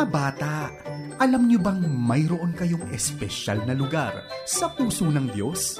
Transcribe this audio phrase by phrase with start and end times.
[0.00, 0.72] Mga bata,
[1.20, 5.76] alam niyo bang mayroon kayong espesyal na lugar sa puso ng Diyos?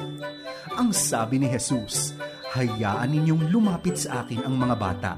[0.77, 2.13] Ang sabi ni Jesus,
[2.53, 5.17] hayaan ninyong lumapit sa akin ang mga bata.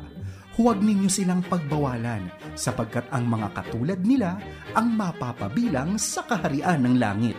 [0.55, 4.39] Huwag ninyo silang pagbawalan sapagkat ang mga katulad nila
[4.71, 7.39] ang mapapabilang sa kaharian ng langit.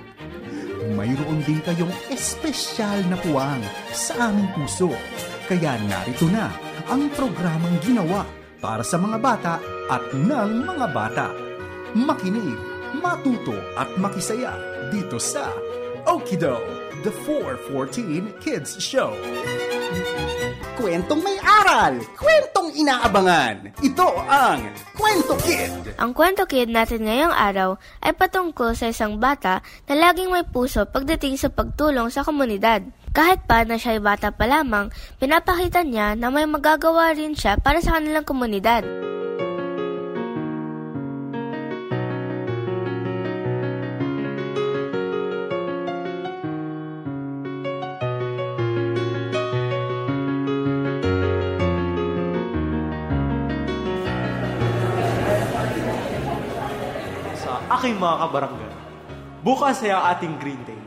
[0.99, 3.63] Mayroon din kayong espesyal na puwang
[3.95, 4.91] sa aming puso.
[5.47, 6.51] Kaya narito na
[6.91, 8.27] ang programang ginawa
[8.59, 11.52] para sa mga bata at ng mga bata.
[11.93, 12.57] Makinig,
[12.97, 14.57] matuto at makisaya
[14.89, 15.53] dito sa
[16.09, 16.57] Okido,
[17.05, 19.13] the 414 Kids Show.
[20.73, 23.77] Kwentong may aral, kwentong inaabangan.
[23.77, 25.93] Ito ang Kwento Kid.
[26.01, 30.89] Ang Kwento Kid natin ngayong araw ay patungkol sa isang bata na laging may puso
[30.89, 32.89] pagdating sa pagtulong sa komunidad.
[33.13, 34.89] Kahit pa na siya ay bata pa lamang,
[35.21, 38.81] pinapakita niya na may magagawa rin siya para sa kanilang komunidad.
[57.83, 58.73] Aking mga kabarangay.
[59.43, 60.79] Bukas ay ang ating Green Day.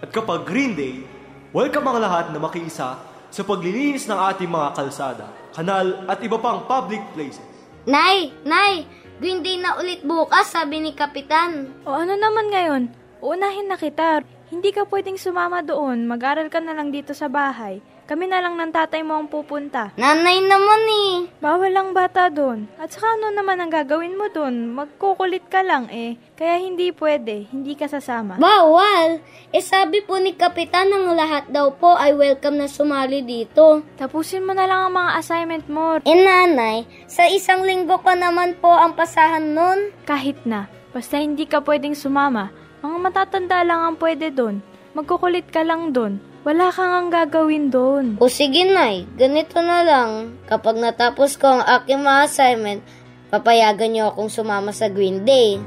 [0.00, 1.04] At kapag Green Day,
[1.52, 2.96] welcome ang lahat na makiisa
[3.28, 7.44] sa paglilinis ng ating mga kalsada, kanal at iba pang public places.
[7.84, 8.32] Nay!
[8.48, 8.88] Nay!
[9.20, 11.68] Green Day na ulit bukas, sabi ni Kapitan.
[11.84, 12.82] O ano naman ngayon?
[13.20, 14.24] Uunahin na kita.
[14.48, 16.08] Hindi ka pwedeng sumama doon.
[16.08, 17.84] Mag-aral ka na lang dito sa bahay.
[18.08, 19.92] Kami na lang ng tatay mo ang pupunta.
[20.00, 21.28] Nanay naman eh.
[21.44, 22.64] Bawal lang bata doon.
[22.80, 24.72] At saka ano naman ang gagawin mo doon?
[24.72, 26.16] Magkukulit ka lang eh.
[26.32, 27.52] Kaya hindi pwede.
[27.52, 28.40] Hindi ka sasama.
[28.40, 29.20] Bawal!
[29.52, 33.84] Eh sabi po ni Kapitan ng lahat daw po ay welcome na sumali dito.
[34.00, 36.00] Tapusin mo na lang ang mga assignment mo.
[36.00, 39.92] Eh nanay, sa isang linggo pa naman po ang pasahan nun.
[40.08, 40.64] Kahit na.
[40.96, 42.48] Basta hindi ka pwedeng sumama.
[42.80, 44.64] Mga matatanda lang ang pwede doon.
[44.98, 46.18] Magkukulit ka lang doon.
[46.42, 48.18] Wala kang ang gagawin doon.
[48.18, 50.34] O sige nay, ganito na lang.
[50.50, 52.82] Kapag natapos ko ang aking mga assignment,
[53.30, 55.62] papayagan niyo akong sumama sa Green Day.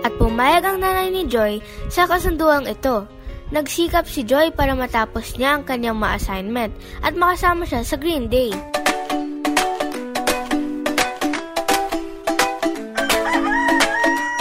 [0.00, 1.60] At pumayag ang nanay ni Joy
[1.92, 3.04] sa kasunduang ito.
[3.52, 6.72] Nagsikap si Joy para matapos niya ang kanyang mga assignment
[7.04, 8.48] at makasama siya sa Green Day.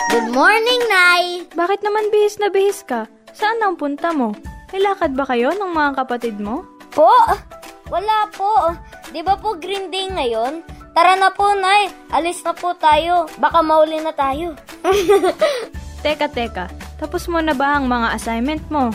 [0.07, 1.44] Good morning, Nay!
[1.51, 3.03] Bakit naman bihis na bihis ka?
[3.35, 4.31] Saan ang punta mo?
[4.72, 6.63] May lakad ba kayo ng mga kapatid mo?
[6.95, 7.11] Po?
[7.91, 8.72] Wala po.
[9.11, 10.63] Di ba po Green Day ngayon?
[10.95, 11.91] Tara na po, Nay.
[12.16, 13.28] Alis na po tayo.
[13.43, 14.55] Baka mauli na tayo.
[16.03, 16.80] Teka, teka.
[17.01, 18.94] Tapos mo na ba ang mga assignment mo?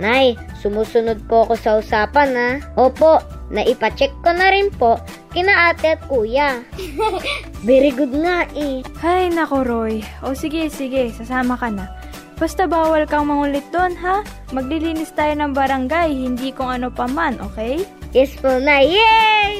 [0.00, 2.50] Nay, sumusunod po ako sa usapan, ha?
[2.80, 3.20] Opo,
[3.52, 4.96] naipacheck ko na rin po
[5.36, 6.64] kina ate at kuya.
[7.68, 8.80] Very good nga, eh.
[9.04, 10.00] Hay, nako Roy.
[10.24, 11.92] O sige, sige, sasama ka na.
[12.40, 14.24] Basta bawal kang mangulit doon, ha?
[14.56, 17.84] Maglilinis tayo ng barangay, hindi kung ano pa man, okay?
[18.16, 18.96] Yes po, Nay.
[18.96, 19.52] Yay!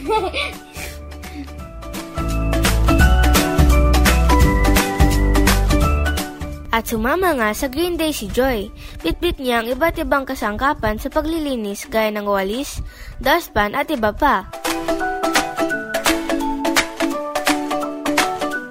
[6.74, 8.66] At sumama nga sa Green Day si Joy.
[8.98, 12.82] Bitbit niya ang iba't ibang kasangkapan sa paglilinis gaya ng walis,
[13.22, 14.42] dustpan at iba pa.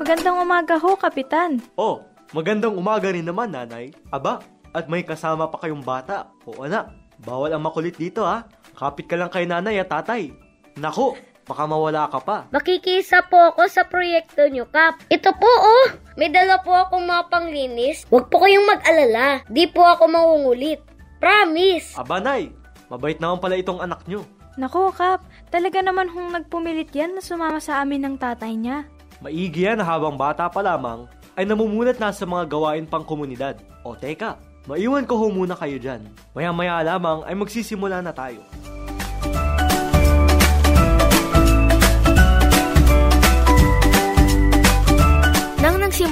[0.04, 1.64] Magandang umaga ho, Kapitan.
[1.80, 2.04] Oh,
[2.36, 3.96] magandang umaga rin naman, nanay.
[4.12, 4.44] Aba,
[4.76, 6.28] at may kasama pa kayong bata.
[6.44, 6.92] O anak,
[7.24, 8.44] bawal ang makulit dito ha.
[8.76, 10.28] Kapit ka lang kay nanay at tatay.
[10.76, 12.48] Nako, baka mawala ka pa.
[12.52, 15.00] Makikisa po ako sa proyekto nyo, Kap.
[15.12, 15.88] Ito po, oh.
[16.16, 18.06] May dala po akong mga panglinis.
[18.08, 19.42] Huwag po kayong mag-alala.
[19.50, 20.80] Di po ako mangungulit.
[21.20, 21.96] Promise.
[21.96, 22.52] Aba, nay,
[22.92, 24.24] mabait naman pala itong anak nyo.
[24.56, 25.26] Nako, Kap.
[25.50, 28.86] Talaga naman hong nagpumilit yan na sumama sa amin ng tatay niya.
[29.24, 33.58] Maigi yan habang bata pa lamang ay namumulat na sa mga gawain pang komunidad.
[33.82, 34.38] O teka,
[34.70, 36.06] maiwan ko ho muna kayo dyan.
[36.38, 38.44] Maya-maya lamang ay magsisimula na tayo.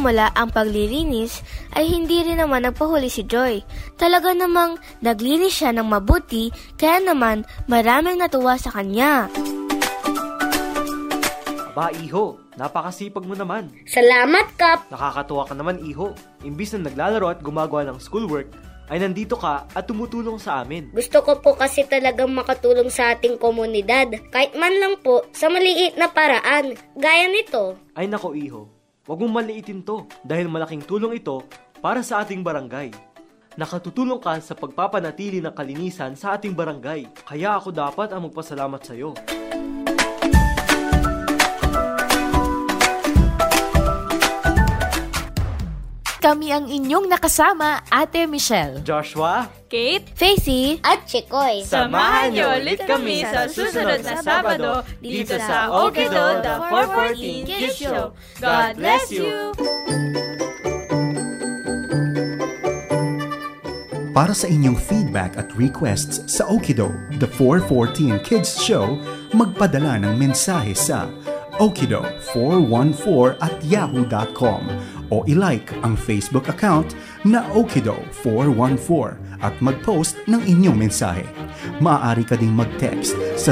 [0.02, 1.46] Nagsimula ang paglilinis,
[1.78, 3.62] ay hindi rin naman nagpahuli si Joy.
[4.02, 9.30] Talaga namang naglinis siya ng mabuti, kaya naman maraming natuwa sa kanya.
[11.70, 13.70] Aba, iho, napakasipag mo naman.
[13.86, 14.90] Salamat, Kap.
[14.90, 16.18] Nakakatuwa ka naman, iho.
[16.42, 18.50] Imbis na naglalaro at gumagawa ng schoolwork,
[18.90, 20.90] ay nandito ka at tumutulong sa amin.
[20.98, 24.18] Gusto ko po kasi talagang makatulong sa ating komunidad.
[24.34, 26.74] Kahit man lang po sa maliit na paraan.
[26.98, 27.78] Gaya nito.
[27.94, 28.81] Ay nako, iho.
[29.12, 31.44] Huwag mong maliitin to dahil malaking tulong ito
[31.84, 32.96] para sa ating barangay.
[33.60, 37.12] Nakatutulong ka sa pagpapanatili ng kalinisan sa ating barangay.
[37.28, 39.12] Kaya ako dapat ang magpasalamat sa iyo.
[46.22, 48.86] Kami ang inyong nakasama, Ate Michelle.
[48.86, 51.66] Joshua, Kate, Facey, At Chikoy.
[51.66, 58.14] Samahan niyo ulit kami sa susunod na Sabado dito sa Okido, the 414 Kids Show.
[58.38, 59.50] God bless you!
[64.14, 69.02] Para sa inyong feedback at requests sa Okido, The 414 Kids Show,
[69.34, 71.10] magpadala ng mensahe sa
[71.62, 74.62] okido414 at yahoo.com
[75.12, 76.96] o ilike ang Facebook account
[77.28, 81.28] na Okido414 at mag-post ng inyong mensahe.
[81.84, 83.52] Maaari ka ding mag-text sa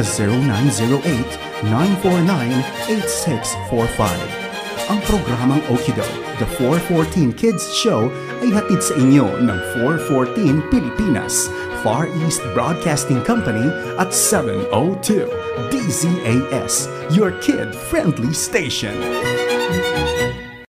[1.62, 4.50] 0908-949-8645.
[4.90, 6.02] Ang programang Okido,
[6.42, 8.10] The 414 Kids Show
[8.42, 11.46] ay hatid sa inyo ng 414 Pilipinas,
[11.86, 13.70] Far East Broadcasting Company
[14.02, 15.30] at 702
[15.70, 18.98] DZAS, your kid-friendly station.